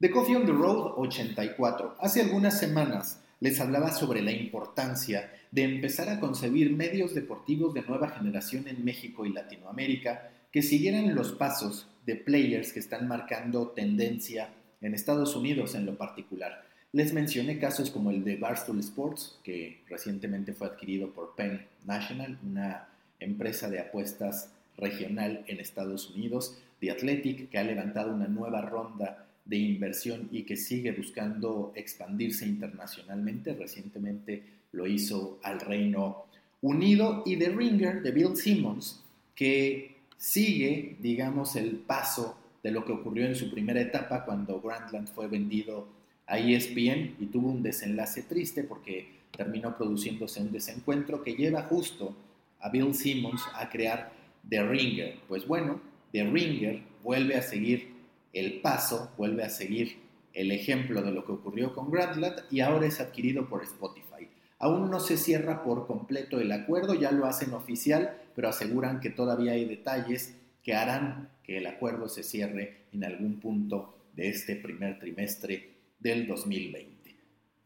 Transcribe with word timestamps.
The 0.00 0.12
Coffee 0.12 0.36
on 0.36 0.46
the 0.46 0.52
Road 0.52 0.94
84. 0.96 1.96
Hace 1.98 2.20
algunas 2.20 2.56
semanas 2.56 3.20
les 3.40 3.58
hablaba 3.58 3.90
sobre 3.90 4.22
la 4.22 4.30
importancia 4.30 5.32
de 5.50 5.64
empezar 5.64 6.08
a 6.08 6.20
concebir 6.20 6.70
medios 6.70 7.16
deportivos 7.16 7.74
de 7.74 7.82
nueva 7.82 8.10
generación 8.10 8.68
en 8.68 8.84
México 8.84 9.26
y 9.26 9.32
Latinoamérica 9.32 10.30
que 10.52 10.62
siguieran 10.62 11.16
los 11.16 11.32
pasos 11.32 11.88
de 12.06 12.14
players 12.14 12.72
que 12.72 12.78
están 12.78 13.08
marcando 13.08 13.70
tendencia 13.70 14.50
en 14.80 14.94
Estados 14.94 15.34
Unidos 15.34 15.74
en 15.74 15.84
lo 15.84 15.98
particular. 15.98 16.64
Les 16.92 17.12
mencioné 17.12 17.58
casos 17.58 17.90
como 17.90 18.12
el 18.12 18.22
de 18.22 18.36
Barstool 18.36 18.78
Sports, 18.78 19.40
que 19.42 19.82
recientemente 19.88 20.52
fue 20.52 20.68
adquirido 20.68 21.10
por 21.10 21.34
Penn 21.34 21.66
National, 21.84 22.38
una 22.46 22.86
empresa 23.18 23.68
de 23.68 23.80
apuestas 23.80 24.52
regional 24.76 25.44
en 25.48 25.58
Estados 25.58 26.08
Unidos, 26.10 26.56
The 26.78 26.92
Athletic, 26.92 27.50
que 27.50 27.58
ha 27.58 27.64
levantado 27.64 28.14
una 28.14 28.28
nueva 28.28 28.60
ronda 28.60 29.24
de 29.48 29.56
inversión 29.56 30.28
y 30.30 30.42
que 30.44 30.56
sigue 30.56 30.92
buscando 30.92 31.72
expandirse 31.74 32.46
internacionalmente. 32.46 33.54
Recientemente 33.54 34.42
lo 34.72 34.86
hizo 34.86 35.40
al 35.42 35.60
Reino 35.60 36.26
Unido 36.60 37.22
y 37.26 37.36
The 37.36 37.48
Ringer 37.48 38.02
de 38.02 38.12
Bill 38.12 38.36
Simmons, 38.36 39.02
que 39.34 39.96
sigue, 40.16 40.96
digamos, 41.00 41.56
el 41.56 41.76
paso 41.76 42.36
de 42.62 42.70
lo 42.70 42.84
que 42.84 42.92
ocurrió 42.92 43.24
en 43.26 43.36
su 43.36 43.50
primera 43.50 43.80
etapa 43.80 44.24
cuando 44.24 44.60
Grandland 44.60 45.08
fue 45.08 45.28
vendido 45.28 45.88
a 46.26 46.38
ESPN 46.38 47.16
y 47.18 47.26
tuvo 47.32 47.48
un 47.48 47.62
desenlace 47.62 48.22
triste 48.24 48.64
porque 48.64 49.08
terminó 49.34 49.76
produciéndose 49.76 50.42
un 50.42 50.52
desencuentro 50.52 51.22
que 51.22 51.34
lleva 51.34 51.62
justo 51.62 52.14
a 52.60 52.68
Bill 52.68 52.94
Simmons 52.94 53.40
a 53.54 53.70
crear 53.70 54.12
The 54.48 54.62
Ringer. 54.62 55.16
Pues 55.28 55.46
bueno, 55.46 55.80
The 56.12 56.24
Ringer 56.24 56.82
vuelve 57.02 57.36
a 57.36 57.42
seguir 57.42 57.97
el 58.38 58.60
paso, 58.60 59.12
vuelve 59.16 59.44
a 59.44 59.50
seguir 59.50 59.98
el 60.32 60.52
ejemplo 60.52 61.02
de 61.02 61.12
lo 61.12 61.24
que 61.24 61.32
ocurrió 61.32 61.74
con 61.74 61.90
Grandland 61.90 62.42
y 62.50 62.60
ahora 62.60 62.86
es 62.86 63.00
adquirido 63.00 63.48
por 63.48 63.62
Spotify. 63.62 64.28
Aún 64.58 64.90
no 64.90 65.00
se 65.00 65.16
cierra 65.16 65.62
por 65.62 65.86
completo 65.86 66.40
el 66.40 66.52
acuerdo, 66.52 66.94
ya 66.94 67.12
lo 67.12 67.26
hacen 67.26 67.52
oficial, 67.52 68.16
pero 68.34 68.48
aseguran 68.48 69.00
que 69.00 69.10
todavía 69.10 69.52
hay 69.52 69.64
detalles 69.64 70.36
que 70.62 70.74
harán 70.74 71.30
que 71.42 71.58
el 71.58 71.66
acuerdo 71.66 72.08
se 72.08 72.22
cierre 72.22 72.82
en 72.92 73.04
algún 73.04 73.40
punto 73.40 73.98
de 74.14 74.28
este 74.28 74.56
primer 74.56 74.98
trimestre 74.98 75.70
del 75.98 76.26
2020. 76.26 77.16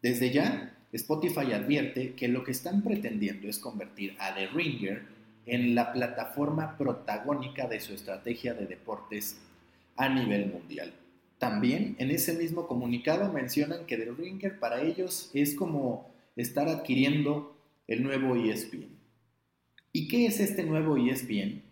Desde 0.03 0.31
ya, 0.31 0.77
Spotify 0.93 1.53
advierte 1.53 2.13
que 2.15 2.29
lo 2.29 2.45
que 2.45 2.53
están 2.53 2.83
pretendiendo 2.83 3.49
es 3.49 3.59
convertir 3.59 4.15
a 4.19 4.35
The 4.35 4.49
Ringer 4.49 5.03
en 5.47 5.75
la 5.75 5.93
plataforma 5.93 6.77
protagónica 6.77 7.67
de 7.67 7.81
su 7.81 7.95
estrategia 7.95 8.55
de 8.55 8.67
deportes 8.67 9.39
a 9.97 10.09
nivel 10.09 10.47
mundial. 10.47 10.93
También 11.39 11.97
en 11.99 12.11
ese 12.11 12.35
mismo 12.35 12.67
comunicado 12.69 13.33
mencionan 13.33 13.87
que 13.87 13.97
The 13.97 14.13
Ringer 14.13 14.59
para 14.59 14.83
ellos 14.83 15.31
es 15.35 15.55
como 15.55 16.13
estar 16.37 16.69
adquiriendo 16.69 17.57
el 17.89 18.03
nuevo 18.03 18.37
ESPN. 18.37 18.89
¿Y 19.93 20.09
qué 20.09 20.27
es 20.27 20.41
este 20.41 20.63
nuevo 20.63 20.97
ESPN? 20.97 21.63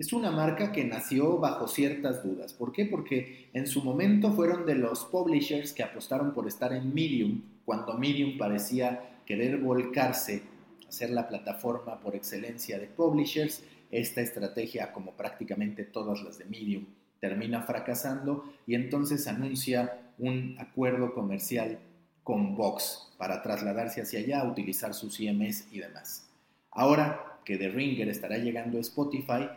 Es 0.00 0.12
una 0.12 0.30
marca 0.30 0.72
que 0.72 0.84
nació 0.84 1.38
bajo 1.38 1.68
ciertas 1.68 2.24
dudas. 2.24 2.54
¿Por 2.54 2.72
qué? 2.72 2.86
Porque 2.86 3.50
en 3.52 3.66
su 3.66 3.84
momento 3.84 4.32
fueron 4.32 4.66
de 4.66 4.74
los 4.74 5.04
publishers 5.04 5.72
que 5.72 5.82
apostaron 5.82 6.34
por 6.34 6.48
estar 6.48 6.72
en 6.72 6.92
Medium, 6.92 7.42
cuando 7.64 7.96
Medium 7.96 8.36
parecía 8.36 9.20
querer 9.26 9.58
volcarse 9.58 10.42
a 10.88 10.90
ser 10.90 11.10
la 11.10 11.28
plataforma 11.28 12.00
por 12.00 12.16
excelencia 12.16 12.78
de 12.78 12.86
publishers. 12.86 13.62
Esta 13.90 14.20
estrategia, 14.22 14.92
como 14.92 15.12
prácticamente 15.12 15.84
todas 15.84 16.22
las 16.22 16.38
de 16.38 16.46
Medium, 16.46 16.86
termina 17.20 17.62
fracasando 17.62 18.44
y 18.66 18.74
entonces 18.74 19.26
anuncia 19.26 20.00
un 20.18 20.56
acuerdo 20.58 21.14
comercial 21.14 21.78
con 22.22 22.56
Vox 22.56 23.12
para 23.18 23.42
trasladarse 23.42 24.02
hacia 24.02 24.20
allá, 24.20 24.44
utilizar 24.44 24.94
su 24.94 25.10
CMS 25.10 25.66
y 25.72 25.80
demás. 25.80 26.28
Ahora 26.70 27.38
que 27.44 27.56
The 27.56 27.68
Ringer 27.68 28.08
estará 28.08 28.38
llegando 28.38 28.78
a 28.78 28.80
Spotify, 28.80 29.48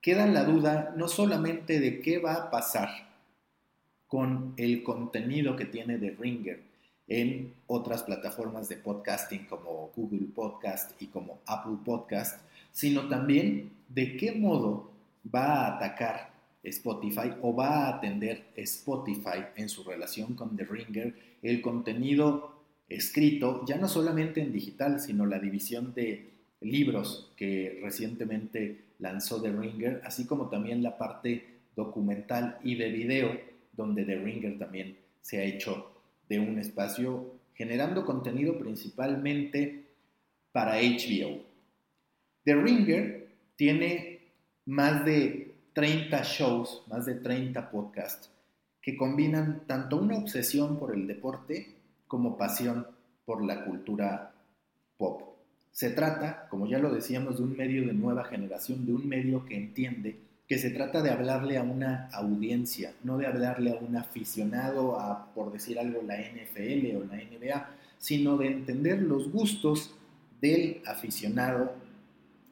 queda 0.00 0.26
la 0.26 0.44
duda 0.44 0.94
no 0.96 1.08
solamente 1.08 1.80
de 1.80 2.00
qué 2.00 2.18
va 2.18 2.34
a 2.34 2.50
pasar 2.50 2.88
con 4.06 4.54
el 4.56 4.82
contenido 4.82 5.56
que 5.56 5.64
tiene 5.64 5.98
The 5.98 6.10
Ringer 6.18 6.62
en 7.08 7.54
otras 7.66 8.02
plataformas 8.02 8.68
de 8.68 8.76
podcasting 8.76 9.46
como 9.46 9.90
Google 9.96 10.28
Podcast 10.34 11.00
y 11.00 11.06
como 11.06 11.40
Apple 11.46 11.78
Podcast, 11.84 12.40
sino 12.70 13.08
también 13.08 13.70
de 13.88 14.16
qué 14.16 14.32
modo 14.32 14.90
va 15.34 15.66
a 15.66 15.76
atacar 15.76 16.30
Spotify 16.62 17.32
o 17.42 17.54
va 17.54 17.86
a 17.86 17.96
atender 17.96 18.52
Spotify 18.56 19.44
en 19.56 19.68
su 19.68 19.82
relación 19.82 20.34
con 20.34 20.56
The 20.56 20.64
Ringer 20.64 21.14
el 21.42 21.60
contenido 21.60 22.52
escrito, 22.88 23.64
ya 23.66 23.78
no 23.78 23.88
solamente 23.88 24.40
en 24.40 24.52
digital, 24.52 25.00
sino 25.00 25.26
la 25.26 25.38
división 25.38 25.92
de 25.94 26.30
libros 26.60 27.32
que 27.36 27.80
recientemente 27.82 28.84
lanzó 28.98 29.42
The 29.42 29.50
Ringer, 29.50 30.00
así 30.04 30.26
como 30.26 30.48
también 30.48 30.82
la 30.82 30.96
parte 30.96 31.60
documental 31.74 32.58
y 32.62 32.76
de 32.76 32.90
video, 32.90 33.40
donde 33.72 34.04
The 34.04 34.16
Ringer 34.16 34.58
también 34.58 34.96
se 35.20 35.38
ha 35.38 35.44
hecho 35.44 35.92
de 36.28 36.38
un 36.38 36.58
espacio 36.58 37.34
generando 37.54 38.04
contenido 38.04 38.58
principalmente 38.58 39.86
para 40.52 40.76
HBO. 40.76 41.42
The 42.44 42.54
Ringer 42.54 43.28
tiene 43.56 44.20
más 44.66 45.04
de 45.04 45.41
30 45.74 46.22
shows, 46.22 46.82
más 46.88 47.06
de 47.06 47.14
30 47.14 47.70
podcasts, 47.70 48.30
que 48.80 48.96
combinan 48.96 49.62
tanto 49.66 49.96
una 49.96 50.18
obsesión 50.18 50.78
por 50.78 50.94
el 50.94 51.06
deporte 51.06 51.76
como 52.06 52.36
pasión 52.36 52.86
por 53.24 53.44
la 53.44 53.64
cultura 53.64 54.34
pop. 54.98 55.22
Se 55.70 55.90
trata, 55.90 56.46
como 56.50 56.66
ya 56.66 56.78
lo 56.78 56.92
decíamos, 56.92 57.38
de 57.38 57.44
un 57.44 57.56
medio 57.56 57.86
de 57.86 57.94
nueva 57.94 58.24
generación, 58.24 58.84
de 58.84 58.92
un 58.92 59.08
medio 59.08 59.46
que 59.46 59.56
entiende 59.56 60.16
que 60.46 60.58
se 60.58 60.68
trata 60.68 61.00
de 61.00 61.10
hablarle 61.10 61.56
a 61.56 61.62
una 61.62 62.10
audiencia, 62.12 62.92
no 63.04 63.16
de 63.16 63.26
hablarle 63.26 63.70
a 63.70 63.76
un 63.76 63.96
aficionado 63.96 65.00
a, 65.00 65.32
por 65.32 65.50
decir 65.50 65.78
algo, 65.78 66.02
la 66.02 66.18
NFL 66.18 66.96
o 66.96 67.04
la 67.04 67.16
NBA, 67.16 67.70
sino 67.96 68.36
de 68.36 68.48
entender 68.48 69.00
los 69.00 69.32
gustos 69.32 69.94
del 70.42 70.82
aficionado 70.84 71.72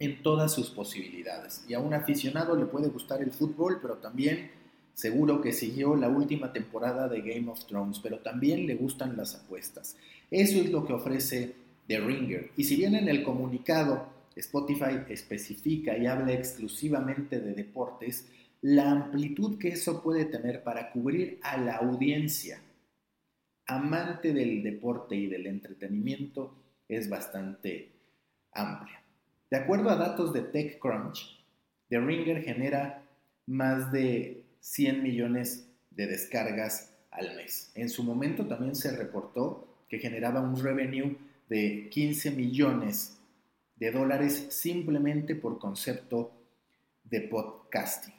en 0.01 0.23
todas 0.23 0.53
sus 0.53 0.71
posibilidades. 0.71 1.65
Y 1.69 1.75
a 1.75 1.79
un 1.79 1.95
aficionado 1.95 2.57
le 2.57 2.67
puede 2.67 2.89
gustar 2.89 3.23
el 3.23 3.31
fútbol, 3.31 3.79
pero 3.81 3.99
también 3.99 4.51
seguro 4.95 5.41
que 5.41 5.53
siguió 5.53 5.95
la 5.95 6.09
última 6.09 6.53
temporada 6.53 7.07
de 7.07 7.21
Game 7.21 7.49
of 7.49 7.65
Thrones, 7.67 8.01
pero 8.01 8.19
también 8.19 8.67
le 8.67 8.75
gustan 8.75 9.17
las 9.17 9.35
apuestas. 9.35 9.97
Eso 10.31 10.59
es 10.59 10.71
lo 10.71 10.85
que 10.87 10.95
ofrece 10.95 11.55
The 11.87 12.01
Ringer. 12.01 12.51
Y 12.57 12.65
si 12.65 12.77
bien 12.77 12.95
en 12.95 13.09
el 13.09 13.23
comunicado 13.23 14.07
Spotify 14.35 15.03
especifica 15.09 15.97
y 15.97 16.07
habla 16.07 16.33
exclusivamente 16.33 17.39
de 17.41 17.53
deportes, 17.53 18.27
la 18.63 18.91
amplitud 18.91 19.59
que 19.59 19.69
eso 19.69 20.03
puede 20.03 20.25
tener 20.25 20.63
para 20.63 20.91
cubrir 20.93 21.39
a 21.43 21.57
la 21.57 21.77
audiencia 21.77 22.61
amante 23.67 24.33
del 24.33 24.63
deporte 24.63 25.15
y 25.15 25.27
del 25.27 25.47
entretenimiento 25.47 26.55
es 26.89 27.09
bastante 27.09 27.93
amplia. 28.53 29.01
De 29.51 29.57
acuerdo 29.57 29.91
a 29.91 29.97
datos 29.97 30.33
de 30.33 30.43
TechCrunch, 30.43 31.37
The 31.89 31.99
Ringer 31.99 32.45
genera 32.45 33.03
más 33.47 33.91
de 33.91 34.45
100 34.61 35.03
millones 35.03 35.67
de 35.91 36.07
descargas 36.07 36.95
al 37.11 37.35
mes. 37.35 37.73
En 37.75 37.89
su 37.89 38.05
momento 38.05 38.47
también 38.47 38.77
se 38.77 38.97
reportó 38.97 39.67
que 39.89 39.99
generaba 39.99 40.41
un 40.41 40.63
revenue 40.63 41.17
de 41.49 41.89
15 41.91 42.31
millones 42.31 43.19
de 43.75 43.91
dólares 43.91 44.47
simplemente 44.51 45.35
por 45.35 45.59
concepto 45.59 46.31
de 47.03 47.23
podcasting. 47.23 48.15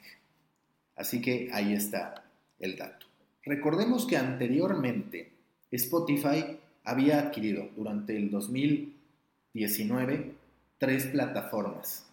Así 0.96 1.22
que 1.22 1.48
ahí 1.50 1.72
está 1.72 2.26
el 2.58 2.76
dato. 2.76 3.06
Recordemos 3.42 4.06
que 4.06 4.18
anteriormente 4.18 5.32
Spotify 5.70 6.58
había 6.84 7.20
adquirido 7.20 7.70
durante 7.74 8.14
el 8.16 8.30
2019 8.30 10.41
tres 10.82 11.06
plataformas. 11.06 12.10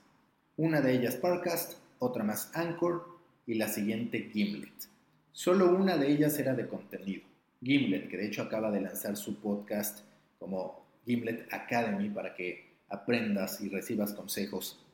Una 0.55 0.79
de 0.79 0.93
ellas 0.93 1.15
Parcast, 1.15 1.79
otra 1.97 2.23
más 2.23 2.51
Anchor 2.53 3.03
y 3.47 3.55
la 3.55 3.67
siguiente 3.67 4.29
Gimlet. 4.31 4.87
Solo 5.31 5.75
una 5.75 5.97
de 5.97 6.11
ellas 6.11 6.37
era 6.37 6.53
de 6.53 6.67
contenido. 6.67 7.23
Gimlet, 7.63 8.07
que 8.07 8.17
de 8.17 8.27
hecho 8.27 8.43
acaba 8.43 8.69
de 8.69 8.81
lanzar 8.81 9.17
su 9.17 9.39
podcast 9.39 10.01
como 10.37 10.85
Gimlet 11.03 11.51
Academy 11.51 12.11
para 12.11 12.35
que 12.35 12.75
aprendas 12.89 13.59
y 13.59 13.69
recibas 13.69 14.13
consejos 14.13 14.85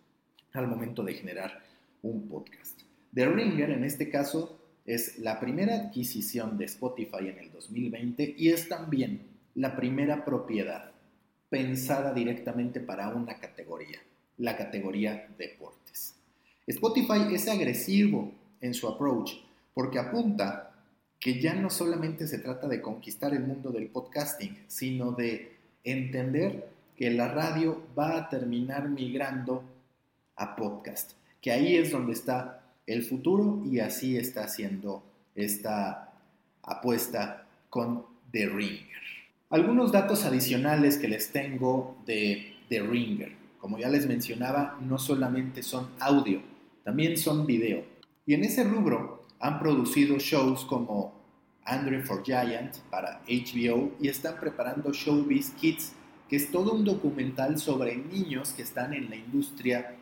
al 0.53 0.69
momento 0.69 1.03
de 1.03 1.15
generar 1.15 1.61
un 2.01 2.29
podcast. 2.29 2.79
The 3.13 3.25
Ringer 3.25 3.71
en 3.71 3.83
este 3.83 4.09
caso 4.09 4.57
es 4.85 5.19
la 5.19 5.37
primera 5.41 5.75
adquisición 5.75 6.57
de 6.57 6.63
Spotify 6.63 7.27
en 7.27 7.39
el 7.39 7.51
2020 7.51 8.35
y 8.37 8.51
es 8.51 8.69
también 8.69 9.23
la 9.53 9.75
primera 9.75 10.23
propiedad 10.23 10.94
pensada 11.49 12.13
directamente 12.13 12.79
para 12.79 13.09
una 13.09 13.39
categoría, 13.39 13.99
la 14.37 14.57
categoría 14.57 15.27
deportes. 15.37 16.15
Spotify 16.67 17.33
es 17.33 17.47
agresivo 17.47 18.31
en 18.61 18.73
su 18.73 18.87
approach 18.87 19.33
porque 19.73 19.99
apunta 19.99 20.71
que 21.19 21.39
ya 21.39 21.53
no 21.53 21.69
solamente 21.69 22.27
se 22.27 22.39
trata 22.39 22.67
de 22.67 22.81
conquistar 22.81 23.33
el 23.33 23.43
mundo 23.43 23.71
del 23.71 23.87
podcasting, 23.87 24.65
sino 24.67 25.11
de 25.11 25.55
entender 25.83 26.67
que 26.95 27.11
la 27.11 27.27
radio 27.27 27.83
va 27.97 28.17
a 28.17 28.29
terminar 28.29 28.89
migrando 28.89 29.63
a 30.35 30.55
podcast, 30.55 31.13
que 31.41 31.51
ahí 31.51 31.75
es 31.75 31.91
donde 31.91 32.13
está 32.13 32.63
el 32.87 33.03
futuro 33.03 33.63
y 33.65 33.79
así 33.79 34.17
está 34.17 34.43
haciendo 34.43 35.03
esta 35.35 36.13
apuesta 36.63 37.47
con 37.69 38.05
The 38.31 38.47
Ringer. 38.47 39.14
Algunos 39.51 39.91
datos 39.91 40.25
adicionales 40.25 40.97
que 40.97 41.07
les 41.07 41.31
tengo 41.31 41.97
de 42.07 42.55
The 42.67 42.81
Ringer. 42.81 43.31
Como 43.59 43.77
ya 43.77 43.89
les 43.89 44.07
mencionaba, 44.07 44.79
no 44.81 44.97
solamente 44.97 45.61
son 45.61 45.87
audio, 45.99 46.41
también 46.83 47.15
son 47.15 47.45
video. 47.45 47.83
Y 48.25 48.33
en 48.33 48.43
ese 48.43 48.63
rubro 48.63 49.27
han 49.39 49.59
producido 49.59 50.17
shows 50.17 50.65
como 50.65 51.13
Andrew 51.63 52.01
for 52.01 52.23
Giant 52.23 52.75
para 52.89 53.21
HBO 53.27 53.91
y 54.01 54.07
están 54.07 54.39
preparando 54.39 54.91
Showbiz 54.91 55.51
Kids, 55.51 55.93
que 56.27 56.37
es 56.37 56.49
todo 56.49 56.73
un 56.73 56.83
documental 56.83 57.59
sobre 57.59 57.97
niños 57.97 58.51
que 58.51 58.63
están 58.63 58.95
en 58.95 59.11
la 59.11 59.15
industria 59.15 59.95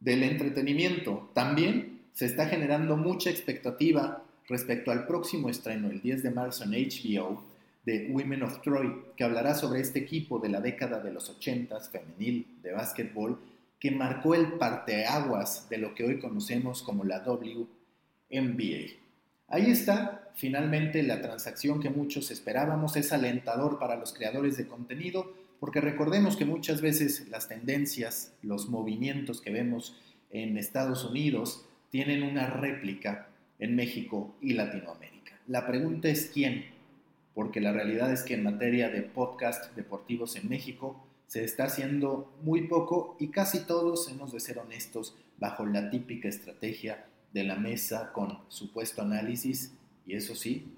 del 0.00 0.24
entretenimiento. 0.24 1.30
También 1.34 2.00
se 2.14 2.26
está 2.26 2.48
generando 2.48 2.96
mucha 2.96 3.30
expectativa 3.30 4.24
respecto 4.48 4.90
al 4.90 5.06
próximo 5.06 5.48
estreno 5.48 5.88
el 5.88 6.02
10 6.02 6.24
de 6.24 6.30
marzo 6.32 6.64
en 6.64 6.72
HBO 6.72 7.51
de 7.84 8.08
Women 8.10 8.44
of 8.44 8.62
Troy, 8.62 9.04
que 9.16 9.24
hablará 9.24 9.54
sobre 9.54 9.80
este 9.80 9.98
equipo 9.98 10.38
de 10.38 10.48
la 10.48 10.60
década 10.60 11.00
de 11.00 11.12
los 11.12 11.28
80 11.28 11.80
femenil 11.80 12.58
de 12.62 12.72
básquetbol 12.72 13.38
que 13.80 13.90
marcó 13.90 14.36
el 14.36 14.52
parteaguas 14.52 15.68
de 15.68 15.78
lo 15.78 15.94
que 15.94 16.04
hoy 16.04 16.20
conocemos 16.20 16.84
como 16.84 17.02
la 17.02 17.18
WNBA. 17.26 18.92
Ahí 19.48 19.70
está, 19.70 20.30
finalmente, 20.36 21.02
la 21.02 21.20
transacción 21.20 21.80
que 21.80 21.90
muchos 21.90 22.30
esperábamos, 22.30 22.96
es 22.96 23.12
alentador 23.12 23.80
para 23.80 23.96
los 23.96 24.12
creadores 24.12 24.56
de 24.56 24.68
contenido, 24.68 25.34
porque 25.58 25.80
recordemos 25.80 26.36
que 26.36 26.44
muchas 26.44 26.80
veces 26.80 27.28
las 27.28 27.48
tendencias, 27.48 28.32
los 28.42 28.68
movimientos 28.68 29.40
que 29.40 29.50
vemos 29.50 30.00
en 30.30 30.56
Estados 30.56 31.04
Unidos 31.04 31.66
tienen 31.90 32.22
una 32.22 32.46
réplica 32.46 33.28
en 33.58 33.74
México 33.74 34.34
y 34.40 34.54
Latinoamérica. 34.54 35.38
La 35.48 35.66
pregunta 35.66 36.08
es 36.08 36.30
quién, 36.32 36.66
porque 37.34 37.60
la 37.60 37.72
realidad 37.72 38.12
es 38.12 38.22
que 38.22 38.34
en 38.34 38.42
materia 38.42 38.90
de 38.90 39.02
podcast 39.02 39.74
deportivos 39.74 40.36
en 40.36 40.48
México 40.48 41.06
se 41.26 41.44
está 41.44 41.64
haciendo 41.64 42.32
muy 42.42 42.68
poco 42.68 43.16
y 43.18 43.28
casi 43.28 43.60
todos, 43.60 44.10
hemos 44.10 44.32
de 44.32 44.40
ser 44.40 44.58
honestos, 44.58 45.16
bajo 45.38 45.64
la 45.64 45.90
típica 45.90 46.28
estrategia 46.28 47.06
de 47.32 47.44
la 47.44 47.56
mesa 47.56 48.12
con 48.12 48.38
supuesto 48.48 49.02
análisis 49.02 49.72
y 50.06 50.14
eso 50.14 50.34
sí, 50.34 50.76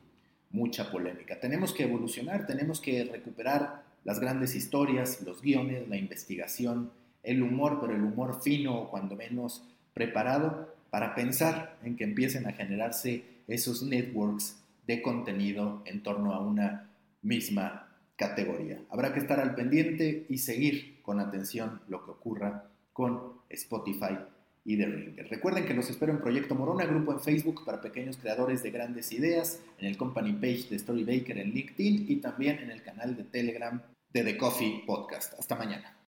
mucha 0.51 0.91
polémica. 0.91 1.41
Tenemos 1.41 1.73
que 1.73 1.83
evolucionar, 1.83 2.47
tenemos 2.47 2.81
que 2.81 3.05
recuperar 3.05 3.83
las 4.05 4.21
grandes 4.21 4.55
historias, 4.55 5.23
los 5.23 5.43
guiones, 5.43 5.89
la 5.89 5.97
investigación, 5.97 6.93
el 7.25 7.43
humor, 7.43 7.79
pero 7.81 7.95
el 7.95 8.05
humor 8.05 8.41
fino 8.43 8.79
o 8.79 8.91
cuando 8.91 9.17
menos 9.17 9.65
preparado 9.93 10.75
para 10.91 11.15
pensar 11.15 11.77
en 11.83 11.97
que 11.97 12.05
empiecen 12.05 12.47
a 12.47 12.53
generarse 12.53 13.25
esos 13.49 13.83
networks 13.83 14.64
de 14.87 15.03
contenido 15.03 15.83
en 15.87 16.03
torno 16.03 16.33
a 16.33 16.41
una 16.41 16.91
misma 17.23 17.89
categoría. 18.17 18.81
Habrá 18.91 19.13
que 19.13 19.21
estar 19.21 19.41
al 19.41 19.55
pendiente 19.55 20.27
y 20.29 20.39
seguir 20.39 21.03
con 21.03 21.21
atención 21.21 21.81
lo 21.89 22.05
que 22.05 22.11
ocurra 22.11 22.71
con 22.93 23.35
Spotify 23.49 24.19
y 24.65 24.77
The 24.79 24.87
Ringer. 24.87 25.29
Recuerden 25.29 25.67
que 25.67 25.75
los 25.75 25.91
espero 25.91 26.13
en 26.13 26.21
Proyecto 26.21 26.55
Morona, 26.55 26.87
grupo 26.87 27.13
en 27.13 27.21
Facebook 27.21 27.65
para 27.65 27.81
pequeños 27.81 28.17
creadores 28.17 28.63
de 28.63 28.71
grandes 28.71 29.13
ideas, 29.13 29.61
en 29.79 29.87
el 29.87 29.97
company 29.97 30.33
page 30.33 30.69
de 30.71 30.79
Storybaker 30.79 31.39
en 31.39 31.51
LinkedIn 31.51 32.07
y 32.09 32.17
también 32.17 32.59
en 32.61 32.71
el 32.71 32.83
canal 32.83 33.17
de 33.17 33.25
Telegram 33.25 33.83
de 34.13 34.25
The 34.25 34.39
Coffee 34.39 34.85
Podcast. 34.87 35.39
Hasta 35.39 35.57
mañana. 35.57 35.95